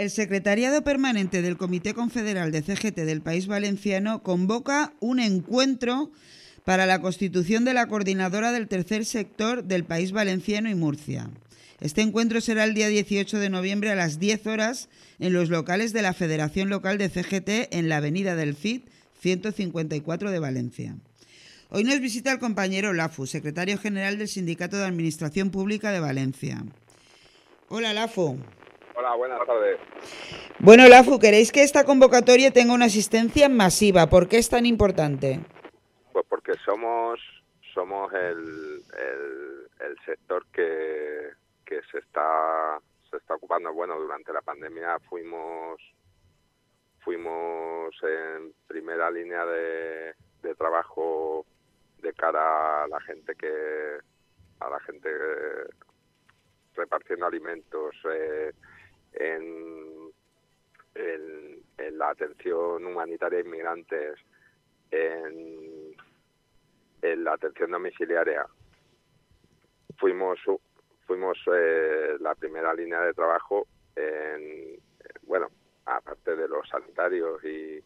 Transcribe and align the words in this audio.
El 0.00 0.08
secretariado 0.08 0.82
permanente 0.82 1.42
del 1.42 1.58
Comité 1.58 1.92
Confederal 1.92 2.52
de 2.52 2.62
CGT 2.62 3.00
del 3.00 3.20
País 3.20 3.46
Valenciano 3.46 4.22
convoca 4.22 4.94
un 4.98 5.20
encuentro 5.20 6.10
para 6.64 6.86
la 6.86 7.02
constitución 7.02 7.66
de 7.66 7.74
la 7.74 7.86
coordinadora 7.86 8.50
del 8.50 8.66
tercer 8.66 9.04
sector 9.04 9.62
del 9.62 9.84
País 9.84 10.12
Valenciano 10.12 10.70
y 10.70 10.74
Murcia. 10.74 11.28
Este 11.82 12.00
encuentro 12.00 12.40
será 12.40 12.64
el 12.64 12.72
día 12.72 12.88
18 12.88 13.40
de 13.40 13.50
noviembre 13.50 13.90
a 13.90 13.94
las 13.94 14.18
10 14.18 14.46
horas 14.46 14.88
en 15.18 15.34
los 15.34 15.50
locales 15.50 15.92
de 15.92 16.00
la 16.00 16.14
Federación 16.14 16.70
Local 16.70 16.96
de 16.96 17.10
CGT 17.10 17.76
en 17.76 17.90
la 17.90 17.98
Avenida 17.98 18.36
del 18.36 18.56
CID 18.56 18.84
154 19.20 20.30
de 20.30 20.38
Valencia. 20.38 20.96
Hoy 21.68 21.84
nos 21.84 22.00
visita 22.00 22.32
el 22.32 22.38
compañero 22.38 22.94
Lafu, 22.94 23.26
secretario 23.26 23.76
general 23.76 24.16
del 24.16 24.28
Sindicato 24.28 24.78
de 24.78 24.86
Administración 24.86 25.50
Pública 25.50 25.92
de 25.92 26.00
Valencia. 26.00 26.64
Hola, 27.68 27.92
Lafu. 27.92 28.38
Hola, 29.00 29.14
buenas 29.14 29.46
tardes. 29.46 29.80
Bueno, 30.58 30.86
Lafu, 30.86 31.18
¿queréis 31.18 31.52
que 31.52 31.62
esta 31.62 31.84
convocatoria 31.84 32.50
tenga 32.50 32.74
una 32.74 32.84
asistencia 32.84 33.48
masiva? 33.48 34.08
¿Por 34.10 34.28
qué 34.28 34.36
es 34.36 34.50
tan 34.50 34.66
importante? 34.66 35.40
Pues 36.12 36.26
porque 36.28 36.52
somos 36.66 37.18
somos 37.72 38.12
el, 38.12 38.82
el, 39.80 39.96
sector 40.04 40.44
que, 40.52 41.30
que 41.64 41.80
se 41.90 41.96
está 41.96 42.78
se 43.10 43.16
está 43.16 43.36
ocupando. 43.36 43.72
Bueno, 43.72 43.98
durante 43.98 44.34
la 44.34 44.42
pandemia 44.42 44.98
fuimos 45.08 45.80
fuimos 47.02 47.94
en 48.02 48.52
primera 48.68 49.10
línea 49.10 49.46
de, 49.46 50.12
de 50.42 50.54
trabajo 50.56 51.46
de 52.02 52.12
cara 52.12 52.84
a 52.84 52.86
la 52.88 53.00
gente 53.00 53.34
que 53.34 53.96
a 54.60 54.68
la 54.68 54.80
gente 54.80 55.08
repartiendo 56.74 57.24
alimentos 57.24 57.94
eh, 58.12 58.52
en, 59.14 60.10
en, 60.94 61.98
la 61.98 62.10
atención 62.10 62.84
humanitaria 62.86 63.38
a 63.38 63.42
inmigrantes 63.42 64.18
en, 64.90 65.94
en 67.02 67.24
la 67.24 67.34
atención 67.34 67.70
domiciliaria. 67.70 68.46
Fuimos 69.98 70.38
fuimos 71.06 71.38
eh, 71.52 72.16
la 72.20 72.34
primera 72.36 72.72
línea 72.72 73.00
de 73.00 73.12
trabajo 73.12 73.66
en 73.96 74.78
bueno 75.24 75.48
aparte 75.84 76.36
de 76.36 76.48
los 76.48 76.68
sanitarios 76.68 77.44
y 77.44 77.82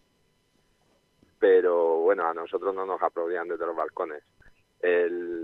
pero 1.39 2.01
bueno 2.01 2.29
a 2.29 2.35
nosotros 2.35 2.75
no 2.75 2.85
nos 2.87 3.03
aplaudían 3.03 3.49
desde 3.49 3.67
los 3.67 3.75
balcones. 3.75 4.23
El, 4.81 5.44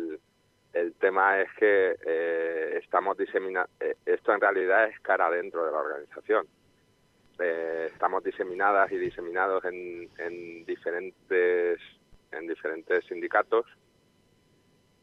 el 0.73 0.95
tema 0.95 1.41
es 1.41 1.49
que 1.55 1.97
eh, 2.07 2.79
estamos 2.83 3.17
diseminando, 3.17 3.71
eh, 3.81 3.97
esto 4.07 4.33
en 4.33 4.41
realidad 4.41 4.87
es 4.87 4.99
cara 5.01 5.31
dentro 5.31 5.65
de 5.65 5.73
la 5.73 5.79
organización. 5.79 6.47
Eh, 7.39 7.89
estamos 7.91 8.23
diseminadas 8.23 8.93
y 8.93 8.99
diseminados 8.99 9.65
en, 9.65 10.09
en, 10.19 10.65
diferentes 10.67 11.81
en 12.33 12.47
diferentes 12.47 13.05
sindicatos 13.07 13.67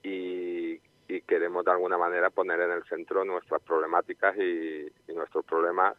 y, 0.04 0.80
queremos 1.26 1.66
de 1.66 1.72
alguna 1.72 1.98
manera 1.98 2.30
poner 2.30 2.62
en 2.62 2.72
el 2.72 2.84
centro 2.86 3.26
nuestras 3.26 3.62
problemáticas 3.62 4.38
y, 4.38 4.90
nuestros 5.14 5.44
problemas 5.44 5.96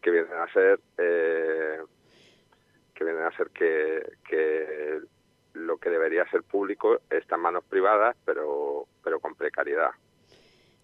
que 0.00 0.10
vienen 0.10 0.32
a 0.32 0.50
ser 0.52 0.78
que 2.94 3.04
vienen 3.04 3.24
a 3.24 3.36
ser 3.36 3.50
que, 3.50 4.12
que 4.26 5.00
lo 5.54 5.78
que 5.78 5.90
debería 5.90 6.28
ser 6.30 6.42
público 6.42 7.00
está 7.10 7.36
en 7.36 7.42
manos 7.42 7.64
privadas, 7.64 8.16
pero, 8.24 8.59
pero 9.20 9.34
con 9.34 9.34
precariedad. 9.34 9.90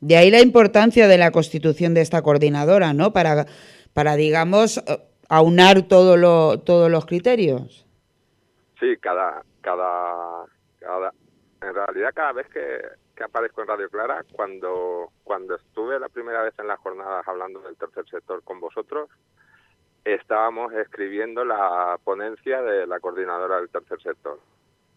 De 0.00 0.16
ahí 0.16 0.30
la 0.30 0.40
importancia 0.40 1.08
de 1.08 1.18
la 1.18 1.30
constitución 1.30 1.94
de 1.94 2.02
esta 2.02 2.22
coordinadora, 2.22 2.92
¿no? 2.92 3.12
Para, 3.12 3.46
para 3.94 4.14
digamos, 4.16 4.82
aunar 5.28 5.82
todo 5.88 6.16
lo, 6.16 6.60
todos 6.60 6.90
los 6.90 7.06
criterios. 7.06 7.86
Sí, 8.78 8.96
cada, 9.00 9.42
cada, 9.62 10.44
cada, 10.78 11.12
en 11.62 11.74
realidad 11.74 12.10
cada 12.14 12.32
vez 12.32 12.46
que, 12.48 12.78
que 13.16 13.24
aparezco 13.24 13.62
en 13.62 13.68
Radio 13.68 13.88
Clara, 13.88 14.24
cuando, 14.32 15.10
cuando 15.24 15.56
estuve 15.56 15.98
la 15.98 16.10
primera 16.10 16.42
vez 16.42 16.54
en 16.58 16.68
las 16.68 16.78
jornadas 16.80 17.26
hablando 17.26 17.60
del 17.62 17.76
tercer 17.76 18.06
sector 18.10 18.42
con 18.44 18.60
vosotros, 18.60 19.08
estábamos 20.04 20.72
escribiendo 20.74 21.44
la 21.44 21.98
ponencia 22.04 22.60
de 22.60 22.86
la 22.86 23.00
coordinadora 23.00 23.56
del 23.56 23.70
tercer 23.70 24.00
sector 24.02 24.38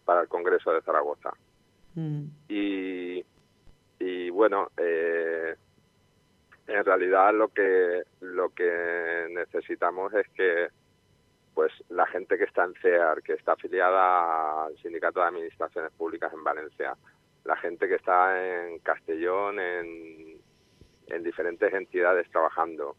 para 0.04 0.22
el 0.22 0.28
Congreso 0.28 0.72
de 0.72 0.82
Zaragoza. 0.82 1.32
Mm. 1.96 2.26
Y, 2.50 3.20
y 3.20 3.26
bueno, 4.40 4.72
eh, 4.78 5.54
en 6.66 6.86
realidad 6.86 7.34
lo 7.34 7.50
que 7.50 8.04
lo 8.22 8.52
que 8.52 9.28
necesitamos 9.32 10.14
es 10.14 10.30
que 10.30 10.70
pues 11.54 11.74
la 11.90 12.06
gente 12.06 12.38
que 12.38 12.46
está 12.46 12.64
en 12.64 12.74
CEAR, 12.76 13.22
que 13.22 13.34
está 13.34 13.52
afiliada 13.52 14.64
al 14.68 14.78
Sindicato 14.78 15.20
de 15.20 15.26
Administraciones 15.26 15.92
Públicas 15.92 16.32
en 16.32 16.46
Valencia, 16.46 16.96
la 17.44 17.58
gente 17.58 17.90
que 17.90 17.96
está 17.96 18.42
en 18.42 18.80
Castellón, 18.80 19.60
en, 19.60 20.40
en 21.08 21.24
diferentes 21.24 21.74
entidades 21.74 22.32
trabajando 22.32 22.96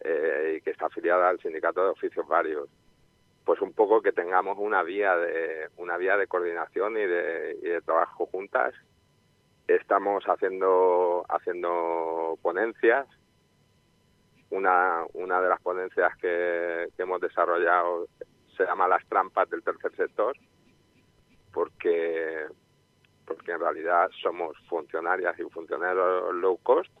eh, 0.00 0.56
y 0.56 0.62
que 0.62 0.70
está 0.70 0.86
afiliada 0.86 1.28
al 1.28 1.38
Sindicato 1.38 1.84
de 1.84 1.90
Oficios 1.90 2.26
Varios, 2.26 2.68
pues 3.44 3.60
un 3.60 3.72
poco 3.72 4.02
que 4.02 4.10
tengamos 4.10 4.58
una 4.58 4.82
vía 4.82 5.16
de 5.16 5.68
una 5.76 5.96
vía 5.96 6.16
de 6.16 6.26
coordinación 6.26 6.96
y 6.96 7.06
de, 7.06 7.80
trabajo 7.84 8.26
juntas 8.26 8.74
estamos 9.76 10.24
haciendo 10.24 11.24
haciendo 11.28 12.38
ponencias. 12.42 13.06
Una 14.50 15.04
una 15.14 15.40
de 15.40 15.48
las 15.48 15.60
ponencias 15.60 16.16
que, 16.18 16.88
hemos 16.98 17.20
desarrollado 17.20 18.06
se 18.56 18.64
llama 18.64 18.88
las 18.88 19.06
trampas 19.06 19.48
del 19.50 19.62
tercer 19.62 19.94
sector 19.96 20.36
porque 21.52 22.46
porque 23.26 23.52
en 23.52 23.60
realidad 23.60 24.10
somos 24.22 24.56
funcionarias 24.68 25.38
y 25.38 25.42
funcionarios 25.44 26.34
low 26.34 26.58
cost 26.58 26.92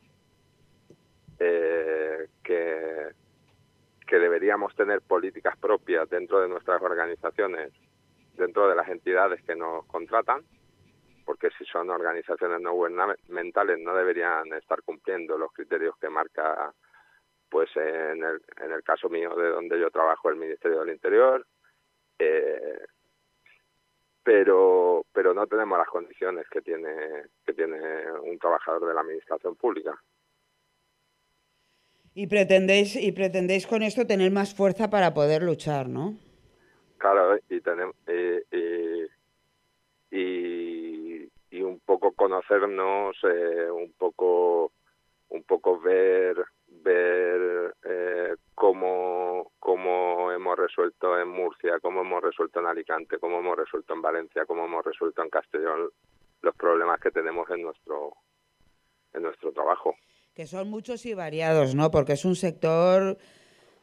eh, 1.38 2.28
que 2.42 3.10
que 4.12 4.18
deberíamos 4.18 4.74
tener 4.74 5.00
políticas 5.00 5.56
propias 5.56 6.06
dentro 6.10 6.42
de 6.42 6.48
nuestras 6.48 6.82
organizaciones, 6.82 7.72
dentro 8.36 8.68
de 8.68 8.74
las 8.76 8.86
entidades 8.88 9.42
que 9.42 9.56
nos 9.56 9.86
contratan, 9.86 10.42
porque 11.24 11.50
si 11.58 11.64
son 11.64 11.90
organizaciones 11.90 12.60
no 12.60 12.72
gubernamentales 12.72 13.78
no 13.80 13.94
deberían 13.94 14.52
estar 14.54 14.82
cumpliendo 14.82 15.38
los 15.38 15.52
criterios 15.52 15.96
que 15.98 16.08
marca, 16.08 16.72
pues 17.48 17.70
en 17.76 18.22
el, 18.22 18.42
en 18.62 18.72
el 18.72 18.82
caso 18.82 19.08
mío 19.08 19.34
de 19.36 19.50
donde 19.50 19.78
yo 19.78 19.90
trabajo, 19.90 20.30
el 20.30 20.36
Ministerio 20.36 20.80
del 20.80 20.94
Interior, 20.94 21.46
eh, 22.18 22.78
pero 24.22 25.04
pero 25.12 25.34
no 25.34 25.46
tenemos 25.46 25.78
las 25.78 25.88
condiciones 25.88 26.46
que 26.48 26.62
tiene 26.62 27.24
que 27.44 27.52
tiene 27.52 27.78
un 28.22 28.38
trabajador 28.38 28.86
de 28.88 28.94
la 28.94 29.00
administración 29.00 29.56
pública. 29.56 30.00
Y 32.14 32.26
pretendéis, 32.26 32.94
y 32.96 33.10
pretendéis 33.12 33.66
con 33.66 33.82
esto 33.82 34.06
tener 34.06 34.30
más 34.30 34.54
fuerza 34.54 34.90
para 34.90 35.14
poder 35.14 35.42
luchar, 35.42 35.88
¿no? 35.88 36.18
Claro, 36.98 37.38
y 37.48 37.60
tenemos 37.62 37.96
y, 38.06 38.56
y, 38.56 39.06
y, 40.10 40.91
un 41.60 41.80
poco 41.80 42.12
conocernos, 42.12 43.16
eh, 43.24 43.70
un 43.70 43.92
poco 43.92 44.72
un 45.28 45.42
poco 45.44 45.80
ver 45.80 46.36
ver 46.66 47.74
eh, 47.84 48.34
cómo, 48.54 49.52
cómo 49.58 50.32
hemos 50.32 50.58
resuelto 50.58 51.18
en 51.18 51.28
Murcia, 51.28 51.78
cómo 51.80 52.00
hemos 52.00 52.22
resuelto 52.22 52.60
en 52.60 52.66
Alicante, 52.66 53.18
cómo 53.18 53.38
hemos 53.38 53.56
resuelto 53.56 53.92
en 53.92 54.02
Valencia, 54.02 54.46
cómo 54.46 54.64
hemos 54.64 54.84
resuelto 54.84 55.22
en 55.22 55.30
Castellón 55.30 55.90
los 56.40 56.54
problemas 56.56 57.00
que 57.00 57.10
tenemos 57.10 57.48
en 57.50 57.62
nuestro 57.62 58.14
en 59.12 59.22
nuestro 59.22 59.52
trabajo 59.52 59.94
que 60.34 60.46
son 60.46 60.70
muchos 60.70 61.04
y 61.06 61.14
variados, 61.14 61.74
¿no? 61.74 61.90
Porque 61.90 62.14
es 62.14 62.24
un 62.24 62.36
sector 62.36 63.18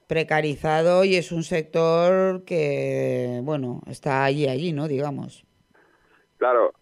precarizado 0.08 1.06
y 1.06 1.16
es 1.16 1.32
un 1.32 1.44
sector 1.44 2.44
que, 2.44 3.40
bueno, 3.44 3.82
está 3.86 4.24
allí, 4.24 4.48
allí, 4.48 4.74
¿no? 4.74 4.88
Digamos. 4.88 5.46
Claro, 6.38 6.74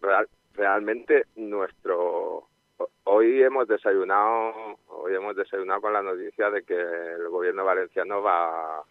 realmente 0.58 1.26
nuestro 1.36 2.48
hoy 3.04 3.42
hemos 3.42 3.66
desayunado 3.68 4.76
hoy 4.88 5.14
hemos 5.14 5.36
desayunado 5.36 5.80
con 5.80 5.92
la 5.92 6.02
noticia 6.02 6.50
de 6.50 6.64
que 6.64 6.74
el 6.74 7.28
gobierno 7.28 7.64
valenciano 7.64 8.20
va 8.20 8.82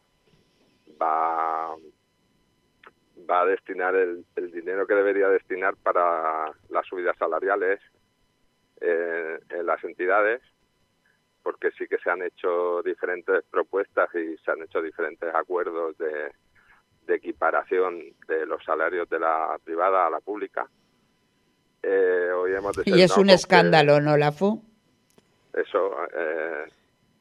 va 1.00 1.76
va 3.30 3.42
a 3.42 3.46
destinar 3.46 3.96
el, 3.96 4.26
dinero 4.52 4.88
que 4.88 4.96
debería 4.96 5.28
destinar 5.28 5.76
para 5.76 6.52
las 6.70 6.86
subidas 6.88 7.18
salariales 7.18 7.82
en 8.80 9.66
las 9.66 9.84
entidades 9.84 10.42
porque 11.48 11.72
sí 11.72 11.88
que 11.88 11.98
se 12.00 12.10
han 12.10 12.22
hecho 12.24 12.82
diferentes 12.84 13.44
propuestas 13.46 14.14
y 14.16 14.38
se 14.38 14.52
han 14.52 14.62
hecho 14.64 14.82
diferentes 14.82 15.34
acuerdos 15.34 15.98
de, 15.98 16.32
equiparación 17.08 18.02
de 18.28 18.46
los 18.46 18.62
salarios 18.66 19.10
de 19.10 19.18
la 19.18 19.58
privada 19.64 20.08
a 20.08 20.10
la 20.10 20.20
pública. 20.20 20.68
Eh, 21.84 22.32
hoy 22.36 22.54
hemos 22.54 22.76
y 22.86 23.02
es 23.02 23.18
un 23.18 23.30
escándalo, 23.30 24.02
¿no, 24.02 24.18
Lafu? 24.18 24.64
Eso, 25.54 25.92
eh, 26.16 26.66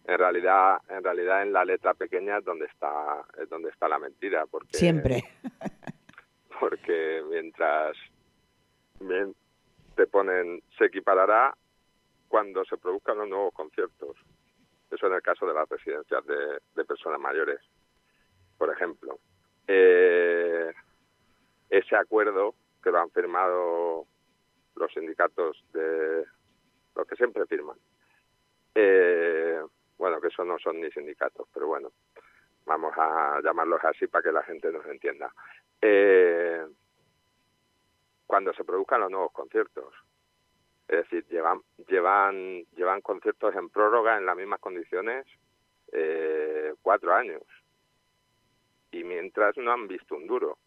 en 0.06 0.18
realidad 0.18 0.78
en 0.88 1.02
realidad 1.02 1.42
en 1.42 1.52
la 1.52 1.64
letra 1.64 1.94
pequeña 1.94 2.38
es 2.38 2.44
donde 2.44 2.66
está 2.66 3.24
es 3.40 3.48
donde 3.48 3.70
está 3.70 3.88
la 3.88 3.98
mentira 3.98 4.46
porque 4.46 4.76
siempre. 4.76 5.24
porque 6.60 7.22
mientras 7.28 7.96
te 9.94 10.06
ponen 10.06 10.62
se 10.78 10.86
equiparará 10.86 11.56
cuando 12.28 12.64
se 12.64 12.76
produzcan 12.76 13.18
los 13.18 13.28
nuevos 13.28 13.54
conciertos. 13.54 14.16
Eso 14.90 15.06
en 15.06 15.14
el 15.14 15.22
caso 15.22 15.46
de 15.46 15.54
las 15.54 15.68
residencias 15.68 16.24
de, 16.26 16.84
personas 16.84 17.20
mayores 17.20 17.60
por 18.58 18.72
ejemplo. 18.72 19.18
Eh, 19.66 20.72
ese 21.68 21.96
acuerdo 21.96 22.54
que 22.82 22.90
lo 22.90 23.00
han 23.00 23.10
firmado 23.10 24.06
los 24.76 24.92
sindicatos 24.92 25.64
de 25.72 26.24
los 26.94 27.06
que 27.06 27.16
siempre 27.16 27.46
firman. 27.46 27.78
Eh, 28.74 29.60
bueno, 29.98 30.20
que 30.20 30.28
eso 30.28 30.44
no 30.44 30.58
son 30.58 30.80
ni 30.80 30.90
sindicatos, 30.90 31.48
pero 31.52 31.66
bueno, 31.66 31.92
vamos 32.66 32.92
a 32.96 33.40
llamarlos 33.42 33.82
así 33.84 34.06
para 34.06 34.22
que 34.22 34.32
la 34.32 34.42
gente 34.42 34.70
nos 34.70 34.84
entienda. 34.86 35.32
Eh, 35.80 36.66
cuando 38.26 38.52
se 38.52 38.64
produzcan 38.64 39.00
los 39.00 39.10
nuevos 39.10 39.32
conciertos, 39.32 39.94
es 40.88 40.98
decir, 40.98 41.26
llevan 41.28 41.62
llevan 41.88 42.64
llevan 42.76 43.00
conciertos 43.00 43.54
en 43.54 43.68
prórroga 43.70 44.18
en 44.18 44.26
las 44.26 44.36
mismas 44.36 44.60
condiciones 44.60 45.26
eh, 45.92 46.74
cuatro 46.82 47.14
años. 47.14 47.42
Y 48.92 49.04
mientras 49.04 49.56
no 49.56 49.72
han 49.72 49.88
visto 49.88 50.14
un 50.14 50.26
duro 50.26 50.58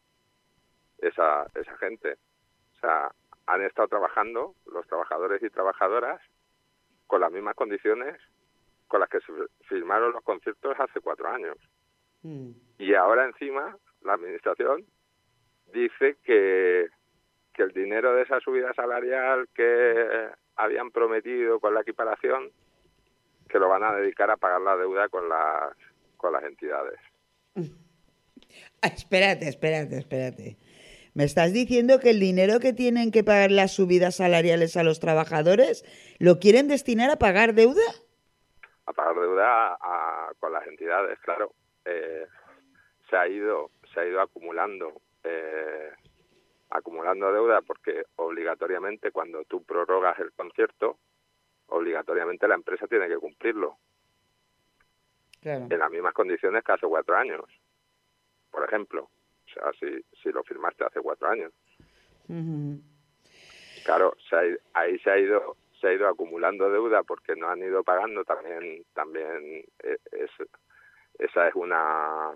esa 0.98 1.48
esa 1.56 1.78
gente, 1.78 2.18
o 2.76 2.80
sea, 2.80 3.12
han 3.50 3.64
estado 3.64 3.88
trabajando 3.88 4.56
los 4.72 4.86
trabajadores 4.88 5.42
y 5.42 5.50
trabajadoras 5.50 6.22
con 7.08 7.22
las 7.22 7.32
mismas 7.32 7.56
condiciones 7.56 8.16
con 8.88 9.00
las 9.00 9.10
que 9.10 9.20
se 9.22 9.32
firmaron 9.68 10.14
los 10.14 10.24
conciertos 10.24 10.76
hace 10.80 11.00
cuatro 11.00 11.30
años. 11.30 11.58
Mm. 12.22 12.52
Y 12.78 12.94
ahora 12.94 13.26
encima 13.26 13.76
la 14.02 14.14
administración 14.14 14.86
dice 15.74 16.18
que, 16.24 16.88
que 17.54 17.64
el 17.64 17.72
dinero 17.72 18.14
de 18.14 18.24
esa 18.24 18.40
subida 18.40 18.74
salarial 18.74 19.48
que 19.54 20.30
habían 20.56 20.92
prometido 20.92 21.60
con 21.60 21.74
la 21.74 21.82
equiparación, 21.82 22.52
que 23.48 23.60
lo 23.60 23.68
van 23.68 23.84
a 23.84 23.96
dedicar 23.96 24.30
a 24.30 24.38
pagar 24.38 24.62
la 24.62 24.78
deuda 24.78 25.10
con 25.10 25.28
las, 25.28 25.76
con 26.18 26.34
las 26.34 26.44
entidades. 26.44 27.00
espérate, 28.82 29.48
espérate, 29.48 29.98
espérate. 29.98 30.58
¿Me 31.14 31.24
estás 31.24 31.54
diciendo 31.54 32.00
que 32.00 32.12
el 32.12 32.20
dinero 32.20 32.60
que 32.60 32.74
tienen 32.74 33.12
que 33.12 33.24
pagar 33.24 33.52
las 33.52 33.72
subidas 33.74 34.16
salariales 34.18 34.78
a 34.78 34.84
los 34.84 35.00
trabajadores 35.00 35.84
lo 36.20 36.40
quieren 36.40 36.68
destinar 36.68 37.10
a 37.10 37.18
pagar 37.18 37.54
deuda? 37.54 37.82
a 38.86 38.94
pagar 38.94 39.16
deuda 39.16 39.78
con 40.40 40.52
las 40.52 40.66
entidades, 40.66 41.20
claro. 41.20 41.54
Eh, 41.86 42.26
se 43.10 43.16
ha 43.16 43.28
ido 43.28 43.72
se 43.94 44.00
ha 44.00 44.06
ido 44.06 44.22
acumulando 44.22 45.02
eh, 45.24 45.92
acumulando 46.70 47.32
deuda 47.32 47.62
porque 47.62 48.04
obligatoriamente 48.18 49.12
cuando 49.12 49.44
tú 49.46 49.64
prorrogas 49.64 50.20
el 50.20 50.32
concierto 50.34 50.98
obligatoriamente 51.68 52.48
la 52.48 52.56
empresa 52.56 52.88
tiene 52.88 53.08
que 53.08 53.18
cumplirlo 53.18 53.78
en 55.42 55.80
las 55.80 55.90
mismas 55.90 56.14
condiciones 56.14 56.64
que 56.64 56.72
hace 56.72 56.86
cuatro 56.86 57.16
años 57.16 57.42
por 58.52 58.64
ejemplo 58.64 59.10
o 59.50 59.54
sea 59.54 59.72
si, 59.80 60.06
si 60.22 60.32
lo 60.32 60.44
firmaste 60.44 60.86
hace 60.86 61.02
cuatro 61.02 61.30
años. 61.30 61.52
Claro 63.86 64.16
ahí 64.74 65.00
se 65.00 65.10
ha 65.10 65.18
ido 65.18 65.58
se 65.80 65.88
ha 65.88 65.94
ido 65.94 66.08
acumulando 66.08 66.70
deuda 66.70 67.04
porque 67.04 67.36
no 67.36 67.50
han 67.50 67.64
ido 67.64 67.84
pagando 67.84 68.24
también 68.24 68.84
también 68.94 69.64
eh, 69.84 69.98
es, 70.12 70.30
esa 71.18 71.48
es 71.48 71.56
una 71.56 72.32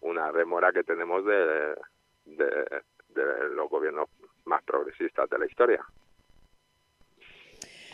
una 0.00 0.30
remora 0.32 0.72
que 0.72 0.82
tenemos 0.82 1.24
de, 1.24 1.74
de, 2.24 2.82
los 3.54 3.68
gobiernos 3.68 4.08
más 4.46 4.62
progresistas 4.64 5.28
de 5.30 5.38
la 5.38 5.46
historia. 5.46 5.80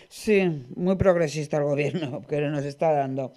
Sí 0.08 0.66
muy 0.76 0.96
progresista 0.96 1.58
el 1.58 1.64
gobierno 1.64 2.22
que 2.26 2.40
nos 2.40 2.64
está 2.64 2.92
dando 2.92 3.32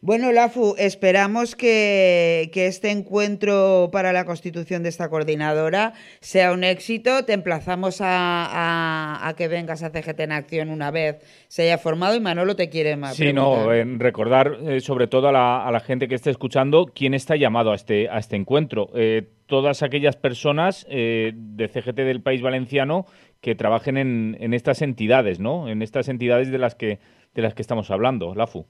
bueno, 0.00 0.30
Lafu, 0.30 0.76
esperamos 0.78 1.56
que, 1.56 2.50
este 2.54 2.90
encuentro 2.90 3.88
para 3.90 4.12
la 4.12 4.24
constitución 4.24 4.82
de 4.82 4.90
esta 4.90 5.08
coordinadora 5.08 5.94
sea 6.20 6.52
un 6.52 6.62
éxito. 6.62 7.24
Te 7.24 7.32
emplazamos 7.32 7.98
a, 8.00 9.34
que 9.36 9.48
vengas 9.48 9.82
a 9.82 9.90
CGT 9.90 10.20
en 10.20 10.32
acción 10.32 10.70
una 10.70 10.90
vez 10.90 11.18
se 11.48 11.62
haya 11.62 11.78
formado 11.78 12.14
y 12.14 12.20
Manolo 12.20 12.54
te 12.54 12.68
quiere 12.68 12.96
más. 12.96 13.16
Sí, 13.16 13.32
no, 13.32 13.70
recordar 13.98 14.58
eh, 14.62 14.80
sobre 14.80 15.08
todo 15.08 15.28
a 15.28 15.32
la, 15.32 15.80
gente 15.80 16.06
que 16.06 16.14
esté 16.14 16.30
escuchando 16.30 16.86
quién 16.86 17.14
está 17.14 17.36
llamado 17.36 17.72
a 17.72 17.74
este, 17.74 18.08
a 18.08 18.18
este 18.18 18.36
encuentro. 18.36 18.90
Eh, 18.94 19.28
todas 19.46 19.82
aquellas 19.82 20.16
personas 20.16 20.86
eh, 20.90 21.32
de 21.34 21.68
CGT 21.68 21.96
del 21.96 22.22
País 22.22 22.42
Valenciano 22.42 23.06
que 23.40 23.54
trabajen 23.54 23.96
en, 23.96 24.36
en 24.40 24.54
estas 24.54 24.82
entidades, 24.82 25.40
¿no? 25.40 25.68
En 25.68 25.82
estas 25.82 26.08
entidades 26.08 26.50
de 26.50 26.58
las 26.58 26.74
que, 26.74 26.98
de 27.34 27.42
las 27.42 27.54
que 27.54 27.62
estamos 27.62 27.90
hablando, 27.90 28.34
Lafu. 28.34 28.66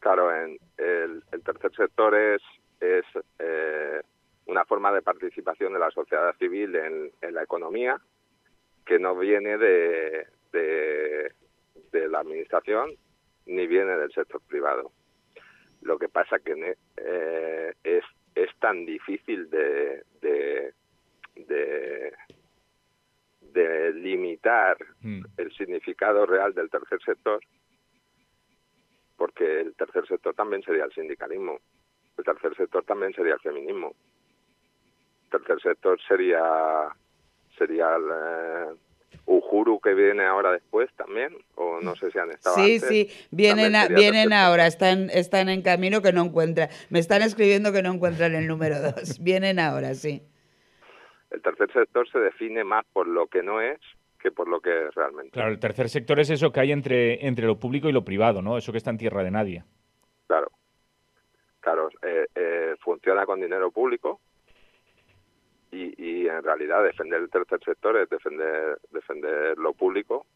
Claro, 0.00 0.30
en 0.32 0.56
el, 1.32 1.42
tercer 1.42 1.74
sector 1.74 2.14
es, 2.14 2.42
es 2.80 3.04
eh, 3.38 4.00
una 4.46 4.64
forma 4.64 4.92
de 4.92 5.02
participación 5.02 5.72
de 5.72 5.78
la 5.78 5.90
sociedad 5.90 6.34
civil 6.38 6.74
en, 6.76 7.34
la 7.34 7.42
economía 7.42 8.00
que 8.84 8.98
no 8.98 9.16
viene 9.16 9.58
de, 9.58 10.26
de, 10.52 12.08
la 12.08 12.20
administración 12.20 12.90
ni 13.46 13.66
viene 13.66 13.96
del 13.96 14.12
sector 14.12 14.40
privado. 14.48 14.92
Lo 15.82 15.98
que 15.98 16.08
pasa 16.08 16.38
que 16.38 16.76
eh, 16.96 17.72
es, 17.84 18.04
es 18.34 18.50
tan 18.58 18.86
difícil 18.86 19.50
de, 19.50 20.04
de, 20.20 20.72
de, 23.52 23.92
limitar 23.94 24.76
mm. 25.00 25.22
el 25.36 25.52
significado 25.52 26.24
real 26.24 26.54
del 26.54 26.70
tercer 26.70 27.00
sector 27.02 27.40
porque 29.18 29.60
el 29.60 29.74
tercer 29.74 30.06
sector 30.06 30.34
también 30.34 30.62
sería 30.62 30.84
el 30.84 30.92
sindicalismo, 30.92 31.58
el 32.16 32.24
tercer 32.24 32.56
sector 32.56 32.84
también 32.84 33.12
sería 33.12 33.34
el 33.34 33.40
feminismo, 33.40 33.94
el 35.24 35.30
tercer 35.30 35.60
sector 35.60 36.00
sería 36.08 36.88
sería 37.58 37.96
el 37.96 38.04
uh, 38.04 38.78
Ujuru 39.26 39.80
que 39.80 39.94
viene 39.94 40.24
ahora 40.24 40.52
después 40.52 40.88
también, 40.94 41.36
o 41.56 41.80
no 41.80 41.96
sé 41.96 42.10
si 42.12 42.18
han 42.18 42.30
estado 42.30 42.56
Sí, 42.56 42.78
sí, 42.78 43.10
vienen, 43.30 43.72
vienen 43.94 44.32
ahora, 44.32 44.66
están, 44.66 45.10
están 45.10 45.48
en 45.48 45.62
camino 45.62 46.00
que 46.00 46.12
no 46.12 46.22
encuentran, 46.22 46.68
me 46.88 47.00
están 47.00 47.22
escribiendo 47.22 47.72
que 47.72 47.82
no 47.82 47.92
encuentran 47.92 48.34
el 48.36 48.46
número 48.46 48.80
dos, 48.80 49.18
vienen 49.20 49.58
ahora, 49.58 49.94
sí. 49.94 50.22
El 51.30 51.42
tercer 51.42 51.70
sector 51.72 52.08
se 52.10 52.20
define 52.20 52.64
más 52.64 52.84
por 52.92 53.06
lo 53.06 53.26
que 53.26 53.42
no 53.42 53.60
es 53.60 53.78
que 54.18 54.30
por 54.30 54.48
lo 54.48 54.60
que 54.60 54.88
es 54.88 54.94
realmente. 54.94 55.30
Claro, 55.30 55.50
el 55.50 55.60
tercer 55.60 55.88
sector 55.88 56.18
es 56.20 56.30
eso 56.30 56.52
que 56.52 56.60
hay 56.60 56.72
entre, 56.72 57.26
entre 57.26 57.46
lo 57.46 57.58
público 57.58 57.88
y 57.88 57.92
lo 57.92 58.04
privado, 58.04 58.42
¿no? 58.42 58.58
Eso 58.58 58.72
que 58.72 58.78
está 58.78 58.90
en 58.90 58.98
tierra 58.98 59.22
de 59.22 59.30
nadie. 59.30 59.64
Claro, 60.26 60.50
claro, 61.60 61.88
eh, 62.02 62.26
eh, 62.34 62.74
funciona 62.80 63.24
con 63.24 63.40
dinero 63.40 63.70
público 63.70 64.20
y, 65.70 65.94
y 66.02 66.28
en 66.28 66.42
realidad 66.42 66.82
defender 66.82 67.20
el 67.20 67.30
tercer 67.30 67.60
sector 67.64 67.96
es 67.96 68.08
defender, 68.08 68.78
defender 68.90 69.58
lo 69.58 69.72
público 69.72 70.26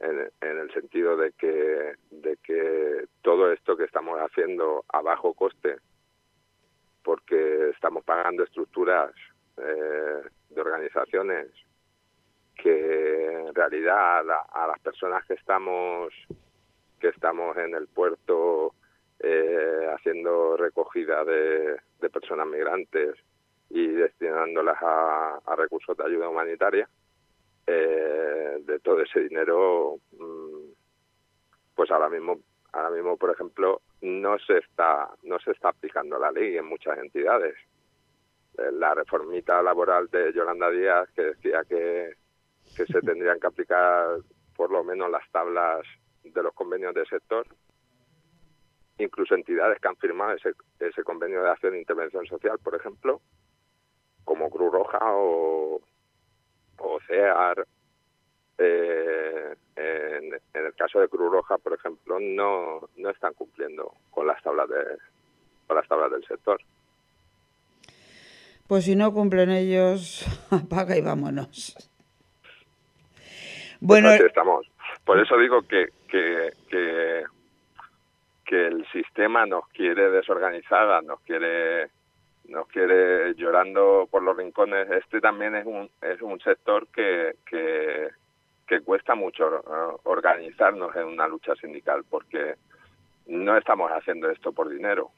en, 0.00 0.30
en, 0.40 0.58
el 0.58 0.72
sentido 0.72 1.16
de 1.16 1.32
que, 1.32 1.94
de 2.10 2.36
que 2.42 3.06
todo 3.22 3.52
esto 3.52 3.76
que 3.76 3.84
estamos 3.84 4.18
haciendo 4.18 4.84
a 4.88 5.00
bajo 5.00 5.32
coste, 5.34 5.76
porque 7.02 7.70
estamos 7.70 8.04
pagando 8.04 8.42
estructuras 8.42 9.12
eh, 9.56 10.22
de 10.50 10.60
organizaciones 10.60 11.48
que 12.56 13.32
en 13.48 13.54
realidad 13.54 14.20
a, 14.20 14.66
las 14.66 14.78
personas 14.80 15.24
que 15.26 15.34
estamos 15.34 16.12
que 17.00 17.08
estamos 17.08 17.56
en 17.56 17.74
el 17.74 17.88
puerto 17.88 18.74
eh, 19.18 19.88
haciendo 19.94 20.56
recogida 20.56 21.24
de, 21.24 21.78
personas 22.12 22.46
migrantes 22.46 23.16
y 23.70 23.86
destinándolas 23.88 24.76
a, 24.80 25.40
recursos 25.56 25.96
de 25.96 26.04
ayuda 26.04 26.28
humanitaria 26.28 26.88
eh, 27.66 28.58
de 28.60 28.78
todo 28.80 29.00
ese 29.00 29.20
dinero 29.20 29.96
mm, 30.12 30.72
pues 31.74 31.90
ahora 31.90 32.08
mismo 32.08 32.40
ahora 32.72 32.90
mismo 32.90 33.16
por 33.16 33.30
ejemplo 33.30 33.82
no 34.02 34.38
se 34.38 34.58
está 34.58 35.10
no 35.22 35.38
se 35.38 35.52
está 35.52 35.70
aplicando 35.70 36.18
la 36.18 36.30
ley 36.32 36.56
en 36.56 36.66
muchas 36.66 36.98
entidades. 36.98 37.56
Eh, 38.58 38.70
la 38.72 38.94
reformita 38.94 39.62
laboral 39.62 40.08
de 40.08 40.32
Yolanda 40.32 40.70
Díaz 40.70 41.08
que 41.14 41.22
decía 41.22 41.64
que 41.68 42.14
que 42.76 42.86
se 42.86 43.00
tendrían 43.00 43.38
que 43.38 43.46
aplicar 43.46 44.18
por 44.56 44.70
lo 44.70 44.84
menos 44.84 45.10
las 45.10 45.28
tablas 45.30 45.82
de 46.24 46.42
los 46.42 46.54
convenios 46.54 46.94
de 46.94 47.04
sector, 47.06 47.46
incluso 48.98 49.34
entidades 49.34 49.80
que 49.80 49.88
han 49.88 49.96
firmado 49.96 50.32
ese, 50.32 50.52
ese 50.78 51.02
convenio 51.02 51.42
de 51.42 51.50
acción 51.50 51.74
e 51.74 51.78
intervención 51.78 52.26
social, 52.26 52.58
por 52.58 52.74
ejemplo, 52.74 53.20
como 54.24 54.50
Cruz 54.50 54.72
Roja 54.72 54.98
o, 55.02 55.80
o 56.78 57.00
CEAR, 57.06 57.66
eh, 58.58 59.56
en, 59.76 60.32
el 60.54 60.74
caso 60.74 61.00
de 61.00 61.08
Cruz 61.08 61.30
Roja, 61.32 61.58
por 61.58 61.72
ejemplo, 61.72 62.18
no, 62.20 62.88
no 62.96 63.10
están 63.10 63.34
cumpliendo 63.34 63.94
con 64.10 64.26
las 64.26 64.42
tablas 64.42 64.68
de 64.68 64.98
con 65.66 65.76
las 65.76 65.88
tablas 65.88 66.10
del 66.10 66.24
sector. 66.26 66.60
Pues 68.66 68.84
si 68.84 68.94
no 68.94 69.12
cumplen 69.12 69.50
ellos, 69.50 70.24
apaga 70.50 70.96
y 70.96 71.00
vámonos. 71.00 71.91
Bueno, 73.84 74.12
estamos. 74.12 74.70
Por 75.04 75.18
eso 75.18 75.36
digo 75.36 75.62
que, 75.62 75.88
que, 76.06 76.52
que, 76.68 77.24
que 78.44 78.66
el 78.68 78.86
sistema 78.92 79.44
nos 79.44 79.66
quiere 79.70 80.08
desorganizada, 80.08 81.02
nos 81.02 81.20
quiere 81.22 81.90
nos 82.44 82.68
quiere 82.68 83.34
llorando 83.34 84.06
por 84.08 84.22
los 84.22 84.36
rincones. 84.36 84.88
Este 84.88 85.20
también 85.20 85.56
es 85.56 85.66
un, 85.66 85.90
es 86.00 86.22
un 86.22 86.38
sector 86.40 86.86
que, 86.88 87.34
que, 87.44 88.08
que 88.68 88.80
cuesta 88.82 89.16
mucho 89.16 89.64
organizarnos 90.04 90.94
en 90.94 91.04
una 91.04 91.26
lucha 91.26 91.56
sindical 91.56 92.04
porque 92.08 92.54
no 93.26 93.56
estamos 93.56 93.90
haciendo 93.90 94.30
esto 94.30 94.52
por 94.52 94.68
dinero. 94.68 95.10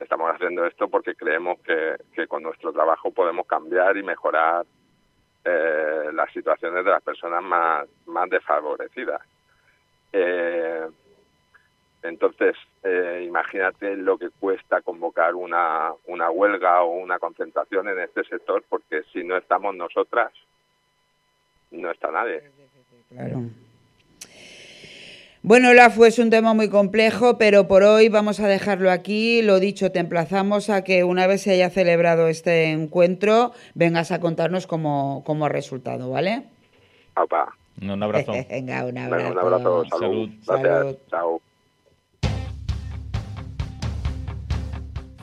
Estamos 0.00 0.30
haciendo 0.32 0.64
esto 0.64 0.88
porque 0.88 1.14
creemos 1.14 1.60
que, 1.60 1.96
que 2.14 2.26
con 2.28 2.44
nuestro 2.44 2.72
trabajo 2.72 3.10
podemos 3.10 3.46
cambiar 3.46 3.94
y 3.98 4.02
mejorar 4.02 4.64
eh, 5.44 6.10
las 6.12 6.32
situaciones 6.32 6.84
de 6.84 6.90
las 6.90 7.02
personas 7.02 7.42
más, 7.42 7.86
más 8.06 8.28
desfavorecidas. 8.28 9.20
Eh, 10.12 10.86
entonces, 12.02 12.56
eh, 12.82 13.24
imagínate 13.26 13.96
lo 13.96 14.18
que 14.18 14.30
cuesta 14.30 14.82
convocar 14.82 15.34
una, 15.34 15.92
una 16.06 16.30
huelga 16.30 16.82
o 16.82 16.92
una 16.98 17.18
concentración 17.18 17.88
en 17.88 17.98
este 18.00 18.24
sector, 18.24 18.64
porque 18.68 19.02
si 19.12 19.24
no 19.24 19.36
estamos 19.36 19.74
nosotras, 19.74 20.32
no 21.70 21.90
está 21.90 22.10
nadie. 22.10 22.42
Claro. 23.10 23.42
Bueno, 25.42 25.72
la 25.72 25.90
fue 25.90 26.08
es 26.08 26.18
un 26.18 26.30
tema 26.30 26.52
muy 26.52 26.68
complejo, 26.68 27.38
pero 27.38 27.68
por 27.68 27.84
hoy 27.84 28.08
vamos 28.08 28.40
a 28.40 28.48
dejarlo 28.48 28.90
aquí. 28.90 29.40
Lo 29.42 29.60
dicho, 29.60 29.92
te 29.92 30.00
emplazamos 30.00 30.68
a 30.68 30.82
que 30.82 31.04
una 31.04 31.26
vez 31.28 31.42
se 31.42 31.52
haya 31.52 31.70
celebrado 31.70 32.26
este 32.26 32.72
encuentro, 32.72 33.52
vengas 33.74 34.10
a 34.10 34.18
contarnos 34.18 34.66
cómo, 34.66 35.22
cómo 35.24 35.46
ha 35.46 35.48
resultado, 35.48 36.10
¿vale? 36.10 36.44
Un 37.80 38.02
abrazo. 38.02 38.32
Venga, 38.50 38.84
un 38.84 38.98
abrazo. 38.98 39.30
un 39.30 39.38
abrazo. 39.38 39.84
Salud. 39.86 40.30
Gracias. 40.44 40.96
Chao. 41.08 41.40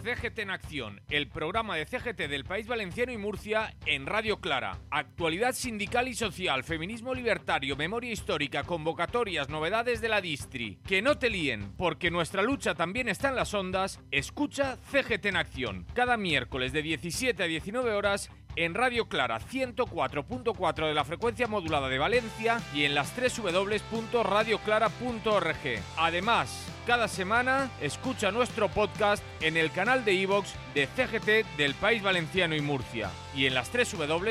CGT 0.05 0.37
en 0.37 0.51
Acción, 0.51 1.01
el 1.09 1.27
programa 1.27 1.75
de 1.75 1.87
CGT 1.87 2.29
del 2.29 2.45
País 2.45 2.67
Valenciano 2.67 3.11
y 3.11 3.17
Murcia 3.17 3.73
en 3.87 4.05
Radio 4.05 4.39
Clara. 4.39 4.77
Actualidad 4.91 5.53
sindical 5.53 6.07
y 6.07 6.13
social, 6.13 6.63
feminismo 6.63 7.15
libertario, 7.15 7.75
memoria 7.75 8.11
histórica, 8.11 8.61
convocatorias, 8.61 9.49
novedades 9.49 10.01
de 10.01 10.09
la 10.09 10.21
distri. 10.21 10.77
Que 10.85 11.01
no 11.01 11.17
te 11.17 11.31
líen, 11.31 11.73
porque 11.75 12.11
nuestra 12.11 12.43
lucha 12.43 12.75
también 12.75 13.09
está 13.09 13.29
en 13.29 13.35
las 13.35 13.55
ondas. 13.55 13.99
Escucha 14.11 14.77
CGT 14.91 15.25
en 15.25 15.37
Acción, 15.37 15.87
cada 15.95 16.17
miércoles 16.17 16.71
de 16.71 16.83
17 16.83 17.41
a 17.41 17.47
19 17.47 17.91
horas 17.93 18.29
en 18.55 18.75
Radio 18.75 19.09
Clara 19.09 19.39
104.4 19.39 20.87
de 20.87 20.93
la 20.93 21.03
frecuencia 21.03 21.47
modulada 21.47 21.89
de 21.89 21.97
Valencia 21.97 22.61
y 22.75 22.83
en 22.83 22.93
las 22.93 23.15
3 23.15 23.39
www.radioclara.org. 23.39 25.81
Además, 25.97 26.74
cada 26.85 27.07
semana 27.07 27.71
escucha 27.81 28.31
nuestro 28.31 28.69
podcast 28.69 29.23
en 29.41 29.57
el 29.57 29.71
canal 29.71 30.05
de 30.05 30.13
iVox 30.13 30.53
de 30.73 30.87
CGT 30.87 31.57
del 31.57 31.73
País 31.73 32.03
Valenciano 32.03 32.55
y 32.55 32.61
Murcia 32.61 33.09
y 33.35 33.47
en 33.47 33.53
las 33.53 33.71
www.cgtpv.org. 33.71 34.29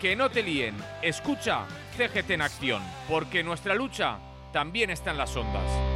Que 0.00 0.16
no 0.16 0.30
te 0.30 0.42
líen, 0.42 0.76
escucha 1.02 1.66
CGT 1.96 2.30
en 2.30 2.42
acción, 2.42 2.82
porque 3.08 3.44
nuestra 3.44 3.74
lucha 3.74 4.18
también 4.52 4.90
está 4.90 5.10
en 5.10 5.18
las 5.18 5.36
ondas. 5.36 5.95